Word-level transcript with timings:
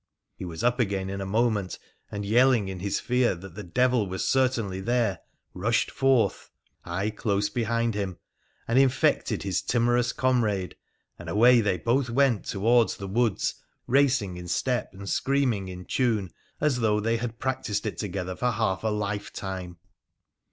He 0.33 0.45
was 0.45 0.63
up 0.63 0.79
again 0.79 1.11
in 1.11 1.21
a 1.21 1.27
moment, 1.27 1.77
and, 2.11 2.25
yelling 2.25 2.69
in 2.69 2.79
his 2.79 2.99
fear 2.99 3.35
that 3.35 3.53
the 3.53 3.61
devil 3.61 4.07
was 4.07 4.27
cer 4.27 4.47
tainly 4.47 4.83
there, 4.83 5.19
rushed 5.53 5.91
forth— 5.91 6.49
I 6.83 7.11
close 7.11 7.49
behind 7.51 7.93
him— 7.93 8.17
and 8.67 8.79
infected 8.79 9.43
his 9.43 9.61
timorous 9.61 10.11
comrade, 10.11 10.73
and 11.19 11.29
away 11.29 11.61
they 11.61 11.77
both 11.77 12.09
went 12.09 12.45
towards 12.45 12.97
the 12.97 13.07
woods, 13.07 13.53
racing 13.85 14.37
in 14.37 14.47
step 14.47 14.89
and 14.91 15.07
screaming 15.07 15.67
in 15.67 15.85
tune, 15.85 16.31
as 16.59 16.79
though 16.79 16.99
they 16.99 17.17
had 17.17 17.37
practised 17.37 17.85
it 17.85 17.99
together 17.99 18.35
for 18.35 18.49
half 18.49 18.83
a 18.83 18.87
lifetime. 18.87 19.77